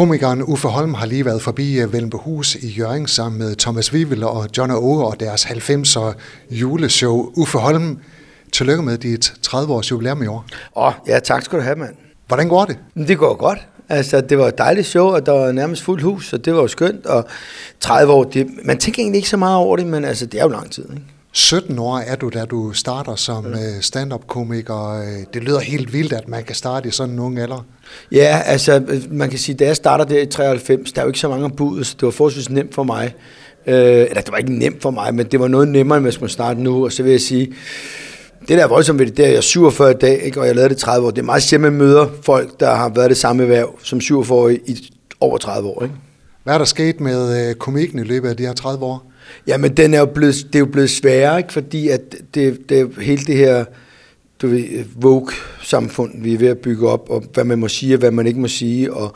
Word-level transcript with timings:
Komikeren 0.00 0.42
Uffe 0.42 0.68
Holm 0.68 0.94
har 0.94 1.06
lige 1.06 1.24
været 1.24 1.42
forbi 1.42 1.80
øh, 1.80 1.92
Vellenbehus 1.92 2.54
i 2.54 2.68
Jørgen 2.68 3.06
sammen 3.06 3.38
med 3.38 3.56
Thomas 3.56 3.92
Wivel 3.92 4.24
og 4.24 4.48
John 4.56 4.70
Åge 4.70 5.04
og 5.04 5.20
deres 5.20 5.44
90'er 5.44 6.12
juleshow. 6.50 7.32
Uffe 7.36 7.58
Holm, 7.58 7.98
tillykke 8.52 8.82
med 8.82 8.98
dit 8.98 9.32
30-års 9.46 9.90
jubilæum 9.90 10.22
i 10.22 10.26
år. 10.26 10.44
Åh, 10.76 10.86
oh, 10.86 10.92
ja, 11.06 11.18
tak 11.18 11.42
skal 11.42 11.58
du 11.58 11.64
have, 11.64 11.76
mand. 11.76 11.94
Hvordan 12.26 12.48
går 12.48 12.64
det? 12.64 12.78
Det 13.08 13.18
går 13.18 13.34
godt. 13.34 13.58
Altså, 13.88 14.20
det 14.20 14.38
var 14.38 14.48
et 14.48 14.58
dejligt 14.58 14.86
show, 14.86 15.06
og 15.06 15.26
der 15.26 15.32
var 15.32 15.52
nærmest 15.52 15.82
fuldt 15.82 16.02
hus, 16.02 16.28
så 16.28 16.36
det 16.36 16.54
var 16.54 16.60
jo 16.60 16.68
skønt. 16.68 17.06
Og 17.06 17.24
30 17.80 18.12
år, 18.12 18.24
det, 18.24 18.46
man 18.64 18.78
tænker 18.78 19.02
egentlig 19.02 19.18
ikke 19.18 19.28
så 19.28 19.36
meget 19.36 19.56
over 19.56 19.76
det, 19.76 19.86
men 19.86 20.04
altså, 20.04 20.26
det 20.26 20.40
er 20.40 20.44
jo 20.44 20.50
lang 20.50 20.70
tid, 20.70 20.84
ikke? 20.90 21.04
17 21.32 21.78
år 21.78 21.98
er 21.98 22.16
du, 22.16 22.28
da 22.28 22.44
du 22.44 22.72
starter 22.72 23.14
som 23.14 23.46
øh, 23.46 23.80
stand-up-komiker. 23.80 25.00
Øh, 25.00 25.24
det 25.34 25.42
lyder 25.44 25.60
helt 25.60 25.92
vildt, 25.92 26.12
at 26.12 26.28
man 26.28 26.44
kan 26.44 26.54
starte 26.54 26.88
i 26.88 26.92
sådan 26.92 27.14
en 27.14 27.18
ung 27.18 27.38
alder. 27.38 27.66
Ja, 28.12 28.42
altså 28.44 28.82
man 29.10 29.30
kan 29.30 29.38
sige, 29.38 29.54
da 29.54 29.64
jeg 29.64 29.76
starter 29.76 30.04
der 30.04 30.20
i 30.20 30.26
93, 30.26 30.92
der 30.92 31.00
er 31.00 31.04
jo 31.04 31.08
ikke 31.08 31.18
så 31.18 31.28
mange 31.28 31.50
bud, 31.50 31.84
så 31.84 31.94
det 32.00 32.02
var 32.02 32.10
forholdsvis 32.10 32.50
nemt 32.50 32.74
for 32.74 32.82
mig. 32.82 33.14
Øh, 33.66 33.74
eller 33.74 34.20
det 34.20 34.32
var 34.32 34.38
ikke 34.38 34.58
nemt 34.58 34.82
for 34.82 34.90
mig, 34.90 35.14
men 35.14 35.26
det 35.26 35.40
var 35.40 35.48
noget 35.48 35.68
nemmere, 35.68 35.96
end 35.98 36.06
hvis 36.06 36.20
man 36.20 36.30
starte 36.30 36.60
nu. 36.60 36.84
Og 36.84 36.92
så 36.92 37.02
vil 37.02 37.10
jeg 37.10 37.20
sige, 37.20 37.54
det 38.40 38.48
der 38.48 38.64
er 38.64 38.68
voldsomt 38.68 38.98
ved 38.98 39.06
det, 39.06 39.16
der 39.16 39.26
jeg 39.26 39.36
er 39.36 39.40
47 39.40 39.90
i 39.90 39.94
dag, 39.94 40.22
ikke, 40.22 40.40
og 40.40 40.46
jeg 40.46 40.54
lavede 40.54 40.68
det 40.68 40.78
30 40.78 41.06
år. 41.06 41.10
Det 41.10 41.18
er 41.18 41.22
meget 41.22 41.42
sjældent, 41.42 41.66
at 41.66 41.72
møder 41.72 42.06
folk, 42.22 42.60
der 42.60 42.74
har 42.74 42.88
været 42.88 43.10
det 43.10 43.16
samme 43.16 43.42
erhverv 43.42 43.78
som 43.82 44.00
47 44.00 44.54
i 44.54 44.92
over 45.20 45.38
30 45.38 45.68
år. 45.68 45.82
Ikke? 45.82 45.94
Hvad 46.50 46.54
er 46.54 46.58
der 46.58 46.64
sket 46.64 47.00
med 47.00 47.48
øh, 47.48 47.54
komikken 47.54 47.98
i 47.98 48.02
løbet 48.02 48.28
af 48.28 48.36
de 48.36 48.46
her 48.46 48.52
30 48.52 48.84
år? 48.84 49.12
Jamen, 49.46 49.76
den 49.76 49.94
er 49.94 49.98
jo 49.98 50.06
blevet, 50.06 50.46
det 50.46 50.54
er 50.54 50.58
jo 50.58 50.66
blevet 50.66 50.90
sværere, 50.90 51.38
ikke? 51.38 51.52
fordi 51.52 51.88
at 51.88 52.00
det, 52.34 52.68
det, 52.68 52.90
hele 53.00 53.22
det 53.22 53.36
her 53.36 53.64
du 54.42 54.48
ved, 54.48 54.84
Vogue-samfund, 54.96 56.22
vi 56.22 56.34
er 56.34 56.38
ved 56.38 56.48
at 56.48 56.58
bygge 56.58 56.88
op, 56.88 57.10
og 57.10 57.24
hvad 57.34 57.44
man 57.44 57.58
må 57.58 57.68
sige 57.68 57.94
og 57.94 57.98
hvad 57.98 58.10
man 58.10 58.26
ikke 58.26 58.40
må 58.40 58.48
sige. 58.48 58.92
Og 58.94 59.12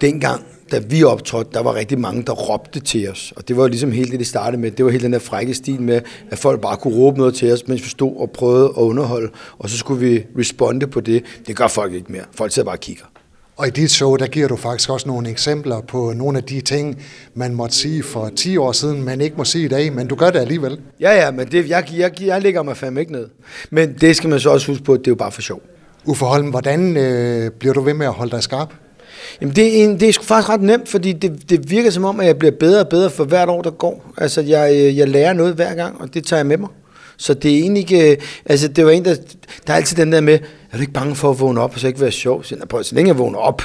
dengang, 0.00 0.44
da 0.72 0.78
vi 0.78 1.04
optrådte, 1.04 1.50
der 1.52 1.62
var 1.62 1.74
rigtig 1.74 1.98
mange, 1.98 2.22
der 2.22 2.32
råbte 2.32 2.80
til 2.80 3.10
os. 3.10 3.32
Og 3.36 3.48
det 3.48 3.56
var 3.56 3.68
ligesom 3.68 3.92
helt 3.92 4.10
det, 4.10 4.18
det 4.18 4.26
startede 4.26 4.62
med. 4.62 4.70
Det 4.70 4.84
var 4.84 4.90
helt 4.90 5.02
den 5.02 5.12
der 5.12 5.18
frække 5.18 5.54
stil 5.54 5.80
med, 5.80 6.00
at 6.30 6.38
folk 6.38 6.60
bare 6.60 6.76
kunne 6.76 6.94
råbe 6.94 7.18
noget 7.18 7.34
til 7.34 7.52
os, 7.52 7.68
mens 7.68 7.84
vi 7.84 7.88
stod 7.88 8.16
og 8.16 8.30
prøvede 8.30 8.64
at 8.64 8.82
underholde. 8.82 9.30
Og 9.58 9.70
så 9.70 9.78
skulle 9.78 10.08
vi 10.08 10.24
responde 10.38 10.86
på 10.86 11.00
det. 11.00 11.24
Det 11.46 11.56
gør 11.56 11.68
folk 11.68 11.94
ikke 11.94 12.12
mere. 12.12 12.24
Folk 12.32 12.52
sidder 12.52 12.66
bare 12.66 12.76
og 12.76 12.80
kigger. 12.80 13.04
Og 13.58 13.66
i 13.66 13.70
dit 13.70 13.90
show, 13.90 14.16
der 14.16 14.26
giver 14.26 14.48
du 14.48 14.56
faktisk 14.56 14.90
også 14.90 15.08
nogle 15.08 15.30
eksempler 15.30 15.80
på 15.80 16.12
nogle 16.16 16.38
af 16.38 16.44
de 16.44 16.60
ting, 16.60 17.02
man 17.34 17.54
måtte 17.54 17.76
sige 17.76 18.02
for 18.02 18.30
10 18.36 18.56
år 18.56 18.72
siden, 18.72 19.04
man 19.04 19.20
ikke 19.20 19.36
må 19.36 19.44
sige 19.44 19.64
i 19.64 19.68
dag, 19.68 19.92
men 19.92 20.06
du 20.06 20.14
gør 20.14 20.30
det 20.30 20.38
alligevel. 20.38 20.80
Ja, 21.00 21.24
ja, 21.24 21.30
men 21.30 21.46
det, 21.46 21.68
jeg, 21.68 21.84
jeg, 21.96 22.22
jeg 22.22 22.42
lægger 22.42 22.62
mig 22.62 22.76
fandme 22.76 23.00
ikke 23.00 23.12
ned. 23.12 23.28
Men 23.70 23.96
det 24.00 24.16
skal 24.16 24.30
man 24.30 24.40
så 24.40 24.50
også 24.50 24.66
huske 24.66 24.84
på, 24.84 24.92
at 24.92 24.98
det 24.98 25.06
er 25.06 25.10
jo 25.10 25.14
bare 25.14 25.32
for 25.32 25.42
sjov. 25.42 25.62
Uffe 26.04 26.24
Holm, 26.24 26.50
hvordan 26.50 26.96
øh, 26.96 27.50
bliver 27.50 27.74
du 27.74 27.80
ved 27.80 27.94
med 27.94 28.06
at 28.06 28.12
holde 28.12 28.30
dig 28.30 28.42
skarp? 28.42 28.74
Jamen 29.40 29.56
det, 29.56 29.80
er, 29.80 29.84
en, 29.84 30.00
det 30.00 30.08
er 30.08 30.22
faktisk 30.22 30.48
ret 30.48 30.62
nemt, 30.62 30.88
fordi 30.88 31.12
det, 31.12 31.50
det 31.50 31.70
virker 31.70 31.90
som 31.90 32.04
om, 32.04 32.20
at 32.20 32.26
jeg 32.26 32.38
bliver 32.38 32.52
bedre 32.60 32.80
og 32.80 32.88
bedre 32.88 33.10
for 33.10 33.24
hvert 33.24 33.48
år, 33.48 33.62
der 33.62 33.70
går. 33.70 34.12
Altså, 34.16 34.40
jeg, 34.40 34.72
øh, 34.74 34.98
jeg 34.98 35.08
lærer 35.08 35.32
noget 35.32 35.54
hver 35.54 35.74
gang, 35.74 36.00
og 36.00 36.14
det 36.14 36.26
tager 36.26 36.38
jeg 36.38 36.46
med 36.46 36.56
mig. 36.56 36.68
Så 37.16 37.34
det 37.34 37.54
er 37.54 37.58
egentlig 37.58 37.80
ikke... 37.80 38.10
Øh, 38.10 38.16
altså, 38.46 38.68
det 38.68 38.84
var 38.84 38.90
en, 38.90 39.04
der... 39.04 39.14
Der 39.66 39.72
er 39.72 39.76
altid 39.76 39.96
den 39.96 40.12
der 40.12 40.20
med, 40.20 40.38
er 40.72 40.76
du 40.76 40.80
ikke 40.80 40.92
bange 40.92 41.14
for 41.14 41.30
at 41.30 41.40
vågne 41.40 41.60
op 41.60 41.74
og 41.74 41.80
så 41.80 41.86
ikke 41.86 42.00
være 42.00 42.10
sjov? 42.10 42.44
Så, 42.44 42.56
prøv, 42.68 42.82
så 42.82 42.94
længe 42.94 43.08
jeg 43.08 43.18
vågner 43.18 43.38
op, 43.38 43.62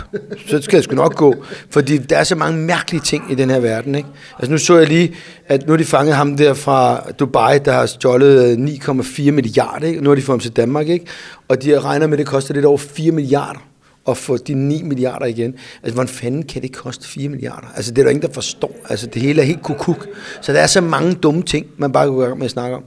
så 0.48 0.62
skal 0.62 0.78
jeg 0.78 0.84
sgu 0.84 0.96
nok 0.96 1.16
gå. 1.16 1.36
Fordi 1.70 1.98
der 1.98 2.18
er 2.18 2.24
så 2.24 2.36
mange 2.36 2.60
mærkelige 2.60 3.02
ting 3.02 3.32
i 3.32 3.36
den 3.36 3.50
her 3.50 3.60
verden. 3.60 3.96
Ikke? 3.96 4.10
Altså 4.40 4.52
nu 4.52 4.58
så 4.58 4.78
jeg 4.78 4.88
lige, 4.88 5.16
at 5.48 5.68
nu 5.68 5.72
har 5.72 5.78
de 5.78 5.86
fanget 5.86 6.16
ham 6.16 6.38
der 6.38 6.54
fra 6.54 7.12
Dubai, 7.20 7.60
der 7.60 7.72
har 7.72 7.86
stjålet 7.86 8.60
øh, 8.60 8.66
9,4 8.68 9.32
milliarder. 9.32 9.88
Ikke? 9.88 10.02
Nu 10.02 10.10
har 10.10 10.16
de 10.16 10.22
fået 10.22 10.34
ham 10.34 10.40
til 10.40 10.52
Danmark. 10.52 10.88
Ikke? 10.88 11.06
Og 11.48 11.64
de 11.64 11.80
regner 11.80 12.08
med, 12.08 12.14
at 12.14 12.20
det 12.20 12.28
koster 12.28 12.54
lidt 12.54 12.66
over 12.66 12.78
4 12.78 13.12
milliarder 13.12 13.60
at 14.08 14.18
få 14.18 14.38
de 14.38 14.54
9 14.54 14.84
milliarder 14.84 15.26
igen. 15.26 15.56
Altså, 15.84 15.94
hvordan 15.94 16.08
fanden 16.08 16.44
kan 16.44 16.62
det 16.62 16.76
koste 16.76 17.08
4 17.08 17.30
milliarder? 17.30 17.68
Altså, 17.76 17.92
det 17.92 17.98
er 17.98 18.04
der 18.04 18.10
ingen, 18.10 18.28
der 18.28 18.34
forstår. 18.34 18.76
Altså, 18.90 19.08
det 19.08 19.22
hele 19.22 19.42
er 19.42 19.46
helt 19.46 19.64
kukuk. 19.64 20.08
Så 20.42 20.54
der 20.54 20.60
er 20.60 20.68
så 20.68 20.82
mange 20.82 21.14
dumme 21.14 21.44
ting, 21.44 21.66
man 21.78 21.92
bare 21.92 22.08
kan 22.08 22.16
gøre 22.16 22.36
med 22.36 22.46
at 22.46 22.52
snakke 22.52 22.76
om. 22.76 22.84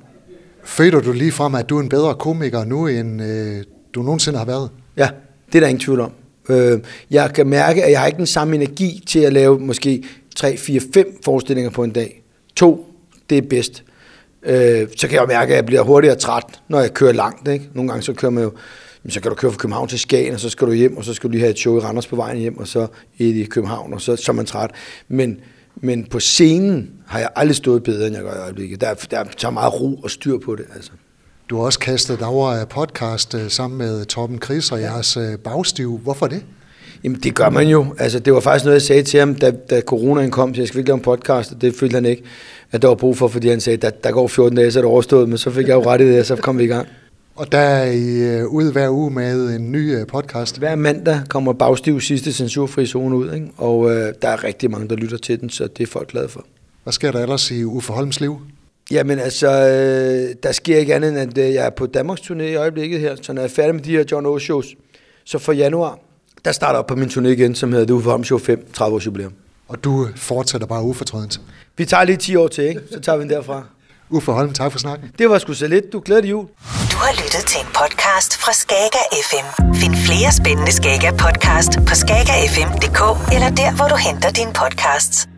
Føler 0.64 1.00
du 1.00 1.12
lige 1.12 1.32
frem, 1.32 1.54
at 1.54 1.68
du 1.68 1.78
er 1.78 1.82
en 1.82 1.88
bedre 1.88 2.14
komiker 2.14 2.64
nu, 2.64 2.86
end 2.86 3.22
øh, 3.22 3.64
du 3.96 4.02
nogensinde 4.02 4.38
har 4.38 4.46
været? 4.46 4.70
Ja, 4.96 5.08
det 5.46 5.54
er 5.54 5.60
der 5.60 5.68
ingen 5.68 5.80
tvivl 5.80 6.00
om. 6.00 6.12
Øh, 6.48 6.80
jeg 7.10 7.30
kan 7.34 7.46
mærke, 7.46 7.84
at 7.84 7.90
jeg 7.90 8.00
har 8.00 8.06
ikke 8.06 8.16
den 8.16 8.26
samme 8.26 8.54
energi 8.54 9.02
til 9.06 9.18
at 9.18 9.32
lave 9.32 9.58
måske 9.58 10.04
3, 10.36 10.56
4, 10.56 10.80
5 10.94 11.18
forestillinger 11.24 11.70
på 11.70 11.84
en 11.84 11.90
dag. 11.90 12.22
To, 12.56 12.86
det 13.30 13.38
er 13.38 13.42
bedst. 13.42 13.84
Øh, 14.42 14.88
så 14.96 15.08
kan 15.08 15.18
jeg 15.18 15.24
mærke, 15.28 15.52
at 15.52 15.56
jeg 15.56 15.66
bliver 15.66 15.82
hurtigere 15.82 16.16
træt, 16.16 16.60
når 16.68 16.80
jeg 16.80 16.94
kører 16.94 17.12
langt. 17.12 17.48
Ikke? 17.48 17.68
Nogle 17.74 17.90
gange 17.90 18.02
så 18.02 18.12
kører 18.12 18.32
man 18.32 18.44
jo, 18.44 18.52
så 19.08 19.20
kan 19.20 19.30
du 19.30 19.34
køre 19.34 19.52
fra 19.52 19.58
København 19.58 19.88
til 19.88 19.98
Skagen, 19.98 20.34
og 20.34 20.40
så 20.40 20.48
skal 20.48 20.66
du 20.66 20.72
hjem, 20.72 20.96
og 20.96 21.04
så 21.04 21.14
skal 21.14 21.28
du 21.28 21.32
lige 21.32 21.40
have 21.40 21.50
et 21.50 21.58
show 21.58 21.76
i 21.76 21.80
Randers 21.80 22.06
på 22.06 22.16
vejen 22.16 22.38
hjem, 22.38 22.58
og 22.58 22.68
så 22.68 22.86
i 23.18 23.44
København, 23.50 23.92
og 23.92 24.00
så, 24.00 24.16
så 24.16 24.32
er 24.32 24.36
man 24.36 24.46
træt. 24.46 24.70
Men, 25.08 25.40
men 25.76 26.04
på 26.04 26.20
scenen 26.20 26.90
har 27.06 27.18
jeg 27.18 27.28
aldrig 27.36 27.56
stået 27.56 27.82
bedre, 27.82 28.06
end 28.06 28.16
jeg 28.16 28.24
gør 28.24 28.34
i 28.34 28.38
øjeblikket. 28.38 28.80
Der, 28.80 28.94
der 28.94 29.18
er 29.18 29.24
så 29.36 29.50
meget 29.50 29.80
ro 29.80 29.94
og 29.94 30.10
styr 30.10 30.38
på 30.38 30.56
det. 30.56 30.64
Altså. 30.74 30.90
Du 31.50 31.56
har 31.56 31.62
også 31.62 31.78
kastet 31.78 32.22
over 32.22 32.64
podcast 32.64 33.34
øh, 33.34 33.50
sammen 33.50 33.78
med 33.78 34.04
Torben 34.04 34.38
Chris 34.44 34.72
og 34.72 34.80
jeres 34.80 35.16
øh, 35.16 35.38
bagstiv. 35.38 36.00
Hvorfor 36.02 36.26
det? 36.26 36.44
Jamen, 37.04 37.20
det 37.20 37.34
gør 37.34 37.50
man 37.50 37.68
jo. 37.68 37.86
Altså, 37.98 38.18
det 38.18 38.32
var 38.32 38.40
faktisk 38.40 38.64
noget, 38.64 38.74
jeg 38.74 38.82
sagde 38.82 39.02
til 39.02 39.20
ham, 39.20 39.34
da, 39.34 39.50
da 39.50 39.80
coronaen 39.80 40.30
kom, 40.30 40.54
så 40.54 40.60
jeg 40.60 40.68
skal 40.68 40.78
ikke 40.78 40.88
lave 40.88 40.96
en 40.96 41.02
podcast, 41.02 41.52
og 41.52 41.60
det 41.60 41.74
følte 41.74 41.94
han 41.94 42.04
ikke, 42.04 42.22
at 42.72 42.82
der 42.82 42.88
var 42.88 42.94
brug 42.94 43.16
for, 43.16 43.28
fordi 43.28 43.48
han 43.48 43.60
sagde, 43.60 43.76
at 43.76 43.82
der, 43.82 43.90
der 43.90 44.10
går 44.10 44.26
14 44.26 44.56
dage, 44.56 44.70
så 44.70 44.78
er 44.78 44.82
det 44.82 44.90
overstået, 44.90 45.28
men 45.28 45.38
så 45.38 45.50
fik 45.50 45.68
jeg 45.68 45.74
jo 45.74 45.82
ret 45.90 46.00
i 46.00 46.04
det, 46.04 46.20
og 46.20 46.26
så 46.26 46.36
kom 46.36 46.58
vi 46.58 46.64
i 46.64 46.66
gang. 46.66 46.88
Og 47.36 47.52
der 47.52 47.58
er 47.58 47.92
I 47.92 48.38
øh, 48.38 48.46
ude 48.46 48.72
hver 48.72 48.90
uge 48.90 49.10
med 49.10 49.56
en 49.56 49.72
ny 49.72 50.06
podcast. 50.08 50.58
Hver 50.58 50.74
mandag 50.74 51.20
kommer 51.28 51.52
Bagstiv 51.52 52.00
sidste 52.00 52.32
censurfri 52.32 52.86
zone 52.86 53.16
ud, 53.16 53.32
ikke? 53.34 53.46
og 53.56 53.90
øh, 53.90 54.14
der 54.22 54.28
er 54.28 54.44
rigtig 54.44 54.70
mange, 54.70 54.88
der 54.88 54.96
lytter 54.96 55.18
til 55.18 55.40
den, 55.40 55.50
så 55.50 55.68
det 55.76 55.82
er 55.82 55.90
folk 55.92 56.08
glade 56.08 56.28
for. 56.28 56.44
Hvad 56.82 56.92
sker 56.92 57.12
der 57.12 57.22
ellers 57.22 57.50
i 57.50 57.64
Uffe 57.64 57.92
Holms 57.92 58.20
liv? 58.20 58.36
Jamen 58.90 59.18
altså, 59.18 59.48
øh, 59.48 60.34
der 60.42 60.52
sker 60.52 60.78
ikke 60.78 60.94
andet 60.94 61.10
end, 61.10 61.18
at 61.18 61.38
øh, 61.38 61.54
jeg 61.54 61.66
er 61.66 61.70
på 61.70 61.86
Danmarks 61.86 62.20
turné 62.20 62.42
i 62.42 62.54
øjeblikket 62.54 63.00
her, 63.00 63.16
så 63.22 63.32
når 63.32 63.42
jeg 63.42 63.48
er 63.48 63.54
færdig 63.54 63.74
med 63.74 63.82
de 63.82 63.90
her 63.90 64.04
John 64.12 64.26
O. 64.26 64.38
shows, 64.38 64.66
så 65.24 65.38
for 65.38 65.52
januar, 65.52 65.98
der 66.44 66.52
starter 66.52 66.78
jeg 66.78 66.86
på 66.86 66.96
min 66.96 67.08
turné 67.08 67.26
igen, 67.26 67.54
som 67.54 67.72
hedder 67.72 67.86
The 67.86 67.94
Uffe 67.94 68.10
Holm 68.10 68.24
Show 68.24 68.38
5, 68.38 68.66
30 68.72 68.96
års 68.96 69.06
jubilæum. 69.06 69.32
Og 69.68 69.84
du 69.84 70.08
fortsætter 70.16 70.66
bare 70.66 70.82
ufortrødent? 70.82 71.40
Vi 71.76 71.84
tager 71.84 72.04
lige 72.04 72.16
10 72.16 72.36
år 72.36 72.48
til, 72.48 72.64
ikke? 72.64 72.80
Så 72.92 73.00
tager 73.00 73.16
vi 73.16 73.22
den 73.22 73.30
derfra. 73.30 73.64
Uffe 74.10 74.32
Holm, 74.32 74.52
tak 74.52 74.72
for 74.72 74.78
snakken. 74.78 75.10
Det 75.18 75.30
var 75.30 75.38
sgu 75.38 75.52
så 75.52 75.66
lidt. 75.66 75.92
Du 75.92 76.02
glæder 76.04 76.20
dig 76.20 76.30
jul. 76.30 76.46
Du 76.92 76.96
har 76.96 77.12
lyttet 77.22 77.44
til 77.46 77.60
en 77.60 77.66
podcast 77.66 78.36
fra 78.36 78.52
Skager 78.52 79.04
FM. 79.28 79.74
Find 79.74 79.94
flere 79.94 80.32
spændende 80.32 80.72
Skager 80.72 81.12
podcast 81.24 81.72
på 81.88 81.94
skagerfm.dk 81.94 83.00
eller 83.34 83.50
der, 83.50 83.76
hvor 83.76 83.88
du 83.88 83.96
henter 83.96 84.30
dine 84.30 84.52
podcasts. 84.62 85.35